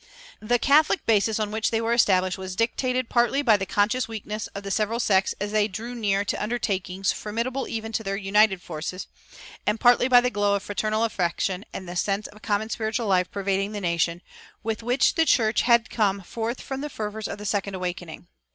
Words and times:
[406:2] 0.41 0.47
The 0.49 0.57
"catholic 0.57 1.05
basis" 1.05 1.39
on 1.39 1.51
which 1.51 1.69
they 1.69 1.79
were 1.79 1.93
established 1.93 2.35
was 2.39 2.55
dictated 2.55 3.07
partly 3.07 3.43
by 3.43 3.55
the 3.55 3.67
conscious 3.67 4.07
weakness 4.07 4.47
of 4.55 4.63
the 4.63 4.71
several 4.71 4.99
sects 4.99 5.35
as 5.39 5.51
they 5.51 5.67
drew 5.67 5.93
near 5.93 6.25
to 6.25 6.41
undertakings 6.41 7.11
formidable 7.11 7.67
even 7.67 7.91
to 7.91 8.03
their 8.03 8.17
united 8.17 8.63
forces, 8.63 9.05
and 9.67 9.79
partly 9.79 10.07
by 10.07 10.19
the 10.19 10.31
glow 10.31 10.55
of 10.55 10.63
fraternal 10.63 11.03
affection, 11.03 11.65
and 11.71 11.87
the 11.87 11.95
sense 11.95 12.25
of 12.25 12.37
a 12.37 12.39
common 12.39 12.71
spiritual 12.71 13.05
life 13.05 13.29
pervading 13.29 13.73
the 13.73 13.79
nation, 13.79 14.23
with 14.63 14.81
which 14.81 15.13
the 15.13 15.25
church 15.27 15.61
had 15.61 15.91
come 15.91 16.21
forth 16.23 16.61
from 16.61 16.81
the 16.81 16.89
fervors 16.89 17.27
of 17.27 17.37
"the 17.37 17.45
second 17.45 17.75
awakening." 17.75 18.27